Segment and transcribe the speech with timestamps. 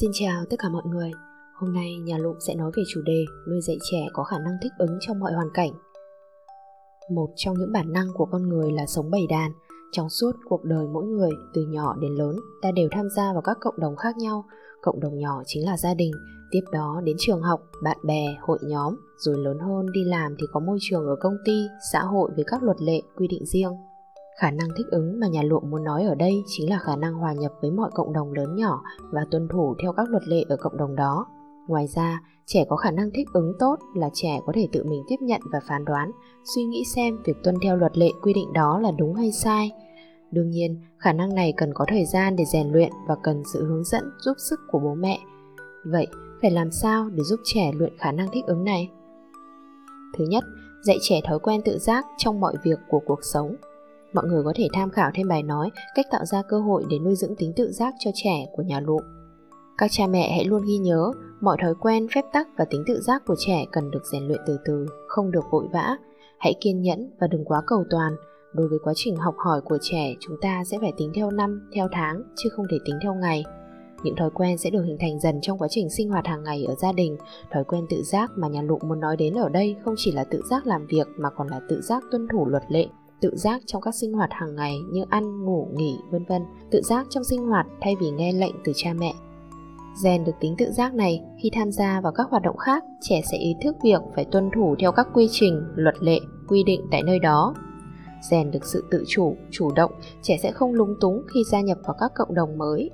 [0.00, 1.10] Xin chào tất cả mọi người.
[1.54, 4.54] Hôm nay nhà Lụng sẽ nói về chủ đề nuôi dạy trẻ có khả năng
[4.62, 5.70] thích ứng trong mọi hoàn cảnh.
[7.10, 9.52] Một trong những bản năng của con người là sống bầy đàn.
[9.92, 13.42] Trong suốt cuộc đời mỗi người, từ nhỏ đến lớn, ta đều tham gia vào
[13.42, 14.44] các cộng đồng khác nhau.
[14.82, 16.12] Cộng đồng nhỏ chính là gia đình,
[16.50, 20.46] tiếp đó đến trường học, bạn bè, hội nhóm, rồi lớn hơn đi làm thì
[20.52, 23.72] có môi trường ở công ty, xã hội với các luật lệ, quy định riêng.
[24.40, 27.14] Khả năng thích ứng mà nhà luộm muốn nói ở đây chính là khả năng
[27.14, 30.44] hòa nhập với mọi cộng đồng lớn nhỏ và tuân thủ theo các luật lệ
[30.48, 31.26] ở cộng đồng đó.
[31.68, 35.02] Ngoài ra, trẻ có khả năng thích ứng tốt là trẻ có thể tự mình
[35.08, 36.10] tiếp nhận và phán đoán,
[36.54, 39.72] suy nghĩ xem việc tuân theo luật lệ quy định đó là đúng hay sai.
[40.30, 43.64] Đương nhiên, khả năng này cần có thời gian để rèn luyện và cần sự
[43.64, 45.18] hướng dẫn giúp sức của bố mẹ.
[45.84, 46.06] Vậy,
[46.42, 48.90] phải làm sao để giúp trẻ luyện khả năng thích ứng này?
[50.18, 50.44] Thứ nhất,
[50.82, 53.56] dạy trẻ thói quen tự giác trong mọi việc của cuộc sống
[54.12, 56.98] Mọi người có thể tham khảo thêm bài nói cách tạo ra cơ hội để
[56.98, 58.98] nuôi dưỡng tính tự giác cho trẻ của nhà lụ.
[59.78, 63.00] Các cha mẹ hãy luôn ghi nhớ, mọi thói quen, phép tắc và tính tự
[63.00, 65.96] giác của trẻ cần được rèn luyện từ từ, không được vội vã.
[66.38, 68.16] Hãy kiên nhẫn và đừng quá cầu toàn.
[68.52, 71.70] Đối với quá trình học hỏi của trẻ, chúng ta sẽ phải tính theo năm,
[71.74, 73.44] theo tháng, chứ không thể tính theo ngày.
[74.02, 76.64] Những thói quen sẽ được hình thành dần trong quá trình sinh hoạt hàng ngày
[76.64, 77.16] ở gia đình.
[77.50, 80.24] Thói quen tự giác mà nhà lụ muốn nói đến ở đây không chỉ là
[80.24, 82.86] tự giác làm việc mà còn là tự giác tuân thủ luật lệ,
[83.20, 86.82] tự giác trong các sinh hoạt hàng ngày như ăn, ngủ, nghỉ, vân vân, tự
[86.82, 89.12] giác trong sinh hoạt thay vì nghe lệnh từ cha mẹ.
[90.02, 93.20] Rèn được tính tự giác này, khi tham gia vào các hoạt động khác, trẻ
[93.30, 96.80] sẽ ý thức việc phải tuân thủ theo các quy trình, luật lệ, quy định
[96.90, 97.54] tại nơi đó.
[98.30, 101.78] Rèn được sự tự chủ, chủ động, trẻ sẽ không lúng túng khi gia nhập
[101.84, 102.90] vào các cộng đồng mới.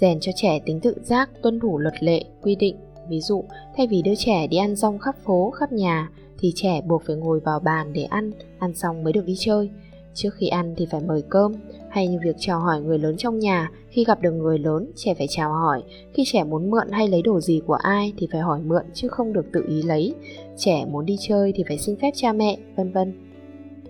[0.00, 2.76] Rèn cho trẻ tính tự giác, tuân thủ luật lệ, quy định.
[3.08, 3.44] Ví dụ,
[3.76, 7.16] thay vì đưa trẻ đi ăn rong khắp phố, khắp nhà, thì trẻ buộc phải
[7.16, 9.70] ngồi vào bàn để ăn, ăn xong mới được đi chơi.
[10.14, 11.54] Trước khi ăn thì phải mời cơm,
[11.90, 15.14] hay như việc chào hỏi người lớn trong nhà, khi gặp được người lớn, trẻ
[15.14, 15.82] phải chào hỏi.
[16.14, 19.08] Khi trẻ muốn mượn hay lấy đồ gì của ai thì phải hỏi mượn chứ
[19.08, 20.14] không được tự ý lấy.
[20.56, 23.28] Trẻ muốn đi chơi thì phải xin phép cha mẹ, vân vân.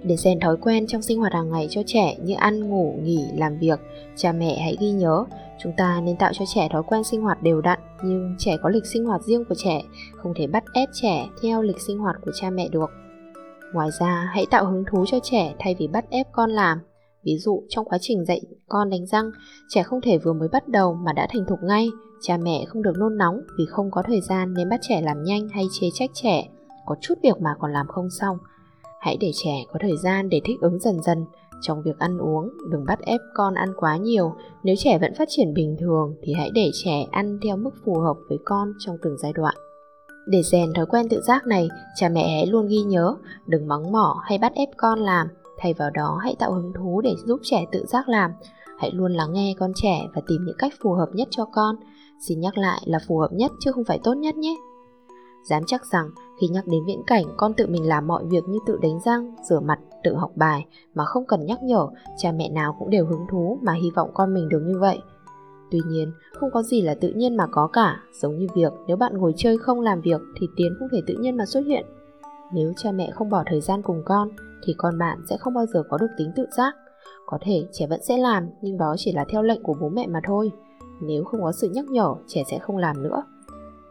[0.03, 3.25] Để rèn thói quen trong sinh hoạt hàng ngày cho trẻ như ăn, ngủ, nghỉ,
[3.37, 3.81] làm việc,
[4.17, 5.25] cha mẹ hãy ghi nhớ,
[5.63, 8.69] chúng ta nên tạo cho trẻ thói quen sinh hoạt đều đặn, nhưng trẻ có
[8.69, 9.83] lịch sinh hoạt riêng của trẻ,
[10.17, 12.91] không thể bắt ép trẻ theo lịch sinh hoạt của cha mẹ được.
[13.73, 16.79] Ngoài ra, hãy tạo hứng thú cho trẻ thay vì bắt ép con làm.
[17.25, 19.31] Ví dụ, trong quá trình dạy con đánh răng,
[19.69, 21.89] trẻ không thể vừa mới bắt đầu mà đã thành thục ngay.
[22.23, 25.23] Cha mẹ không được nôn nóng vì không có thời gian nên bắt trẻ làm
[25.23, 26.49] nhanh hay chế trách trẻ.
[26.87, 28.39] Có chút việc mà còn làm không xong,
[28.99, 31.25] Hãy để trẻ có thời gian để thích ứng dần dần
[31.61, 34.35] trong việc ăn uống, đừng bắt ép con ăn quá nhiều.
[34.63, 37.99] Nếu trẻ vẫn phát triển bình thường thì hãy để trẻ ăn theo mức phù
[37.99, 39.55] hợp với con trong từng giai đoạn.
[40.27, 43.15] Để rèn thói quen tự giác này, cha mẹ hãy luôn ghi nhớ,
[43.47, 47.01] đừng mắng mỏ hay bắt ép con làm, thay vào đó hãy tạo hứng thú
[47.01, 48.31] để giúp trẻ tự giác làm.
[48.79, 51.77] Hãy luôn lắng nghe con trẻ và tìm những cách phù hợp nhất cho con.
[52.29, 54.57] Xin nhắc lại là phù hợp nhất chứ không phải tốt nhất nhé.
[55.43, 58.59] Dám chắc rằng khi nhắc đến viễn cảnh con tự mình làm mọi việc như
[58.67, 61.87] tự đánh răng, rửa mặt, tự học bài mà không cần nhắc nhở,
[62.17, 64.99] cha mẹ nào cũng đều hứng thú mà hy vọng con mình được như vậy.
[65.71, 68.97] Tuy nhiên, không có gì là tự nhiên mà có cả, giống như việc nếu
[68.97, 71.87] bạn ngồi chơi không làm việc thì tiền không thể tự nhiên mà xuất hiện.
[72.53, 74.29] Nếu cha mẹ không bỏ thời gian cùng con
[74.67, 76.75] thì con bạn sẽ không bao giờ có được tính tự giác.
[77.27, 80.07] Có thể trẻ vẫn sẽ làm nhưng đó chỉ là theo lệnh của bố mẹ
[80.07, 80.53] mà thôi.
[81.01, 83.23] Nếu không có sự nhắc nhở, trẻ sẽ không làm nữa.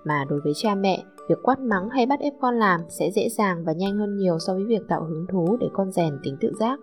[0.03, 3.29] Mà đối với cha mẹ, việc quát mắng hay bắt ép con làm sẽ dễ
[3.29, 6.37] dàng và nhanh hơn nhiều so với việc tạo hứng thú để con rèn tính
[6.41, 6.79] tự giác.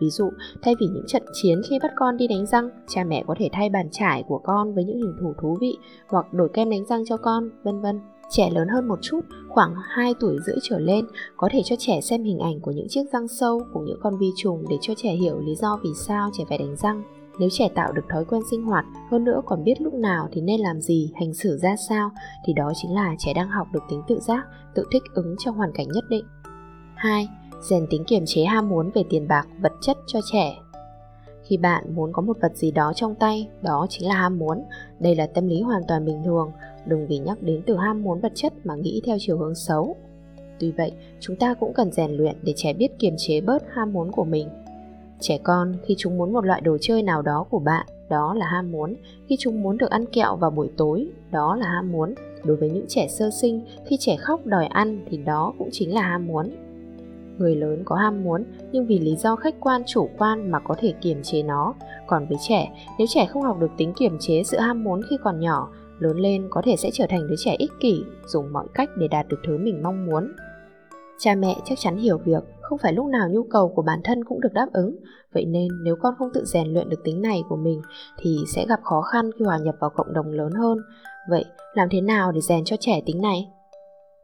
[0.00, 0.30] Ví dụ,
[0.62, 3.48] thay vì những trận chiến khi bắt con đi đánh răng, cha mẹ có thể
[3.52, 6.84] thay bàn trải của con với những hình thù thú vị hoặc đổi kem đánh
[6.84, 8.00] răng cho con, vân vân.
[8.30, 12.00] Trẻ lớn hơn một chút, khoảng 2 tuổi rưỡi trở lên, có thể cho trẻ
[12.00, 14.94] xem hình ảnh của những chiếc răng sâu cùng những con vi trùng để cho
[14.96, 17.02] trẻ hiểu lý do vì sao trẻ phải đánh răng.
[17.38, 20.40] Nếu trẻ tạo được thói quen sinh hoạt, hơn nữa còn biết lúc nào thì
[20.40, 22.10] nên làm gì, hành xử ra sao,
[22.44, 25.56] thì đó chính là trẻ đang học được tính tự giác, tự thích ứng trong
[25.56, 26.24] hoàn cảnh nhất định.
[26.94, 27.28] 2.
[27.60, 30.56] Rèn tính kiềm chế ham muốn về tiền bạc, vật chất cho trẻ.
[31.42, 34.62] Khi bạn muốn có một vật gì đó trong tay, đó chính là ham muốn.
[34.98, 36.50] Đây là tâm lý hoàn toàn bình thường,
[36.86, 39.96] đừng vì nhắc đến từ ham muốn vật chất mà nghĩ theo chiều hướng xấu.
[40.60, 43.92] Tuy vậy, chúng ta cũng cần rèn luyện để trẻ biết kiềm chế bớt ham
[43.92, 44.48] muốn của mình
[45.20, 48.46] Trẻ con khi chúng muốn một loại đồ chơi nào đó của bạn, đó là
[48.46, 48.94] ham muốn.
[49.28, 52.14] Khi chúng muốn được ăn kẹo vào buổi tối, đó là ham muốn.
[52.44, 55.94] Đối với những trẻ sơ sinh, khi trẻ khóc đòi ăn thì đó cũng chính
[55.94, 56.50] là ham muốn.
[57.38, 60.74] Người lớn có ham muốn nhưng vì lý do khách quan chủ quan mà có
[60.78, 61.74] thể kiềm chế nó.
[62.06, 65.16] Còn với trẻ, nếu trẻ không học được tính kiềm chế sự ham muốn khi
[65.24, 65.68] còn nhỏ,
[65.98, 69.08] lớn lên có thể sẽ trở thành đứa trẻ ích kỷ, dùng mọi cách để
[69.08, 70.32] đạt được thứ mình mong muốn.
[71.18, 74.24] Cha mẹ chắc chắn hiểu việc không phải lúc nào nhu cầu của bản thân
[74.24, 74.96] cũng được đáp ứng.
[75.34, 77.80] Vậy nên nếu con không tự rèn luyện được tính này của mình
[78.18, 80.78] thì sẽ gặp khó khăn khi hòa nhập vào cộng đồng lớn hơn.
[81.30, 83.48] Vậy làm thế nào để rèn cho trẻ tính này?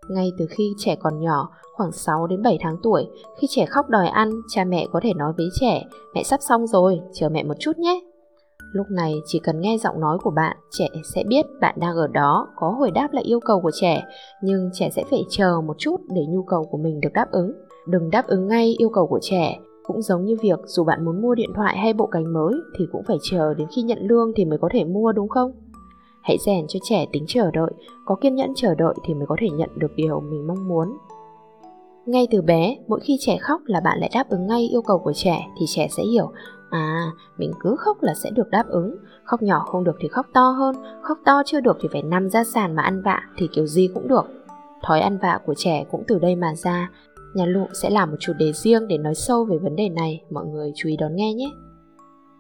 [0.09, 3.07] Ngay từ khi trẻ còn nhỏ, khoảng 6 đến 7 tháng tuổi,
[3.41, 5.85] khi trẻ khóc đòi ăn, cha mẹ có thể nói với trẻ,
[6.15, 8.01] mẹ sắp xong rồi, chờ mẹ một chút nhé.
[8.73, 12.07] Lúc này chỉ cần nghe giọng nói của bạn, trẻ sẽ biết bạn đang ở
[12.07, 14.03] đó, có hồi đáp lại yêu cầu của trẻ,
[14.43, 17.53] nhưng trẻ sẽ phải chờ một chút để nhu cầu của mình được đáp ứng.
[17.87, 21.23] Đừng đáp ứng ngay yêu cầu của trẻ, cũng giống như việc dù bạn muốn
[21.23, 24.33] mua điện thoại hay bộ cánh mới thì cũng phải chờ đến khi nhận lương
[24.37, 25.53] thì mới có thể mua đúng không?
[26.23, 27.71] Hãy rèn cho trẻ tính chờ đợi,
[28.05, 30.89] có kiên nhẫn chờ đợi thì mới có thể nhận được điều mình mong muốn.
[32.07, 34.99] Ngay từ bé, mỗi khi trẻ khóc là bạn lại đáp ứng ngay yêu cầu
[34.99, 36.33] của trẻ thì trẻ sẽ hiểu
[36.73, 40.27] À, mình cứ khóc là sẽ được đáp ứng Khóc nhỏ không được thì khóc
[40.33, 43.49] to hơn Khóc to chưa được thì phải nằm ra sàn mà ăn vạ Thì
[43.53, 44.25] kiểu gì cũng được
[44.83, 46.91] Thói ăn vạ của trẻ cũng từ đây mà ra
[47.35, 50.23] Nhà Lụ sẽ làm một chủ đề riêng để nói sâu về vấn đề này
[50.31, 51.51] Mọi người chú ý đón nghe nhé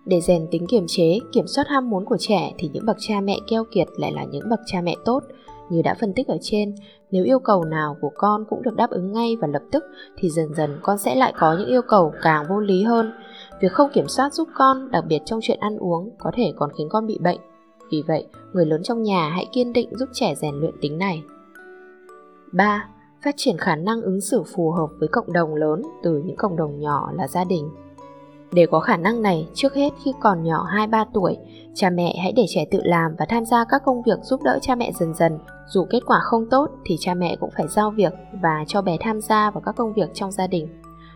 [0.04, 3.20] để rèn tính kiềm chế, kiểm soát ham muốn của trẻ thì những bậc cha
[3.20, 5.22] mẹ keo kiệt lại là những bậc cha mẹ tốt.
[5.70, 6.74] Như đã phân tích ở trên,
[7.10, 9.84] nếu yêu cầu nào của con cũng được đáp ứng ngay và lập tức
[10.16, 13.12] thì dần dần con sẽ lại có những yêu cầu càng vô lý hơn.
[13.60, 16.70] Việc không kiểm soát giúp con, đặc biệt trong chuyện ăn uống, có thể còn
[16.78, 17.38] khiến con bị bệnh.
[17.90, 21.22] Vì vậy, người lớn trong nhà hãy kiên định giúp trẻ rèn luyện tính này.
[22.52, 22.88] 3.
[23.24, 26.56] Phát triển khả năng ứng xử phù hợp với cộng đồng lớn từ những cộng
[26.56, 27.70] đồng nhỏ là gia đình.
[28.52, 31.36] Để có khả năng này, trước hết khi còn nhỏ 2-3 tuổi,
[31.74, 34.58] cha mẹ hãy để trẻ tự làm và tham gia các công việc giúp đỡ
[34.62, 35.38] cha mẹ dần dần.
[35.68, 38.96] Dù kết quả không tốt thì cha mẹ cũng phải giao việc và cho bé
[39.00, 40.68] tham gia vào các công việc trong gia đình.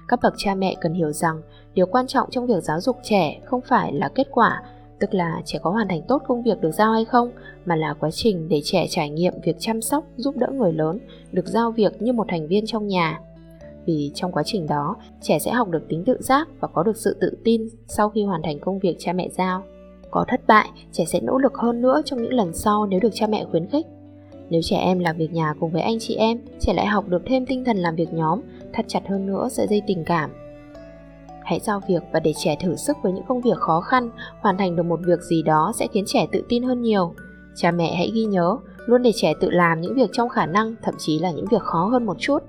[0.09, 1.43] Các bậc cha mẹ cần hiểu rằng
[1.75, 4.63] điều quan trọng trong việc giáo dục trẻ không phải là kết quả,
[5.01, 7.31] tức là trẻ có hoàn thành tốt công việc được giao hay không,
[7.67, 10.99] mà là quá trình để trẻ trải nghiệm việc chăm sóc, giúp đỡ người lớn,
[11.33, 13.21] được giao việc như một thành viên trong nhà.
[13.87, 16.97] Vì trong quá trình đó trẻ sẽ học được tính tự giác và có được
[16.97, 19.63] sự tự tin sau khi hoàn thành công việc cha mẹ giao.
[20.11, 23.15] Có thất bại trẻ sẽ nỗ lực hơn nữa trong những lần sau nếu được
[23.15, 23.87] cha mẹ khuyến khích.
[24.51, 27.23] Nếu trẻ em làm việc nhà cùng với anh chị em trẻ lại học được
[27.27, 28.41] thêm tinh thần làm việc nhóm
[28.73, 30.31] thắt chặt hơn nữa sợi dây tình cảm
[31.47, 34.11] hãy giao việc và để trẻ thử sức với những công việc khó khăn
[34.41, 37.15] hoàn thành được một việc gì đó sẽ khiến trẻ tự tin hơn nhiều
[37.57, 38.57] cha mẹ hãy ghi nhớ
[38.87, 41.63] luôn để trẻ tự làm những việc trong khả năng thậm chí là những việc
[41.63, 42.43] khó hơn một chút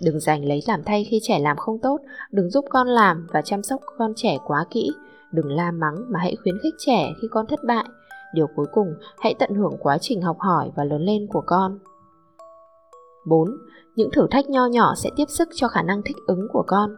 [0.00, 2.00] Đừng giành lấy làm thay khi trẻ làm không tốt,
[2.32, 4.90] đừng giúp con làm và chăm sóc con trẻ quá kỹ,
[5.32, 7.84] đừng la mắng mà hãy khuyến khích trẻ khi con thất bại.
[8.34, 11.78] Điều cuối cùng, hãy tận hưởng quá trình học hỏi và lớn lên của con.
[13.26, 13.50] 4.
[13.96, 16.90] Những thử thách nho nhỏ sẽ tiếp sức cho khả năng thích ứng của con.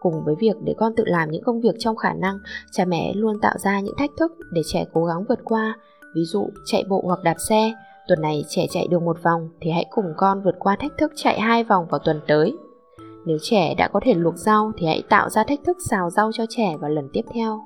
[0.00, 2.38] Cùng với việc để con tự làm những công việc trong khả năng,
[2.72, 5.78] cha mẹ luôn tạo ra những thách thức để trẻ cố gắng vượt qua,
[6.14, 7.72] ví dụ chạy bộ hoặc đạp xe,
[8.08, 11.12] Tuần này trẻ chạy được một vòng thì hãy cùng con vượt qua thách thức
[11.16, 12.56] chạy hai vòng vào tuần tới.
[13.26, 16.30] Nếu trẻ đã có thể luộc rau thì hãy tạo ra thách thức xào rau
[16.32, 17.64] cho trẻ vào lần tiếp theo.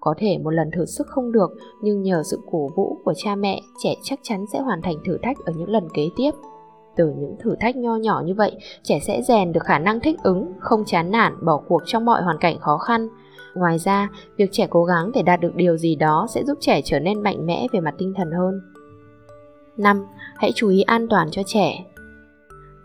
[0.00, 1.50] Có thể một lần thử sức không được
[1.82, 5.18] nhưng nhờ sự cổ vũ của cha mẹ, trẻ chắc chắn sẽ hoàn thành thử
[5.22, 6.30] thách ở những lần kế tiếp.
[6.96, 8.52] Từ những thử thách nho nhỏ như vậy,
[8.82, 12.22] trẻ sẽ rèn được khả năng thích ứng, không chán nản, bỏ cuộc trong mọi
[12.22, 13.08] hoàn cảnh khó khăn.
[13.54, 16.80] Ngoài ra, việc trẻ cố gắng để đạt được điều gì đó sẽ giúp trẻ
[16.84, 18.60] trở nên mạnh mẽ về mặt tinh thần hơn.
[19.76, 20.04] 5.
[20.36, 21.84] Hãy chú ý an toàn cho trẻ.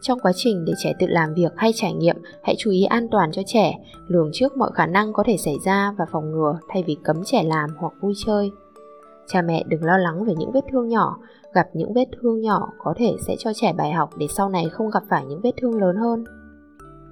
[0.02, 3.08] Trong quá trình để trẻ tự làm việc hay trải nghiệm, hãy chú ý an
[3.12, 3.74] toàn cho trẻ,
[4.08, 7.24] lường trước mọi khả năng có thể xảy ra và phòng ngừa thay vì cấm
[7.26, 8.52] trẻ làm hoặc vui chơi.
[9.28, 11.18] Cha mẹ đừng lo lắng về những vết thương nhỏ,
[11.54, 14.70] gặp những vết thương nhỏ có thể sẽ cho trẻ bài học để sau này
[14.72, 16.24] không gặp phải những vết thương lớn hơn.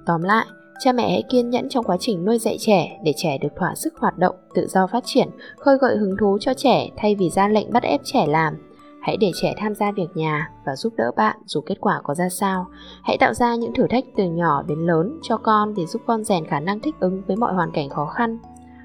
[0.06, 0.46] Tóm lại,
[0.80, 3.74] cha mẹ hãy kiên nhẫn trong quá trình nuôi dạy trẻ để trẻ được thỏa
[3.74, 7.30] sức hoạt động, tự do phát triển, khơi gợi hứng thú cho trẻ thay vì
[7.30, 8.54] ra lệnh bắt ép trẻ làm
[9.00, 12.14] Hãy để trẻ tham gia việc nhà và giúp đỡ bạn dù kết quả có
[12.14, 12.66] ra sao.
[13.02, 16.24] Hãy tạo ra những thử thách từ nhỏ đến lớn cho con để giúp con
[16.24, 18.38] rèn khả năng thích ứng với mọi hoàn cảnh khó khăn.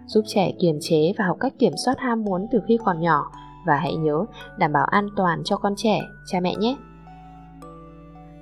[0.07, 3.31] Giúp trẻ kiềm chế và học cách kiểm soát ham muốn từ khi còn nhỏ
[3.65, 4.25] và hãy nhớ
[4.57, 6.75] đảm bảo an toàn cho con trẻ, cha mẹ nhé.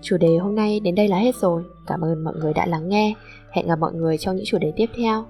[0.01, 1.63] Chủ đề hôm nay đến đây là hết rồi.
[1.87, 3.13] Cảm ơn mọi người đã lắng nghe.
[3.51, 5.25] Hẹn gặp mọi người trong những chủ đề tiếp theo.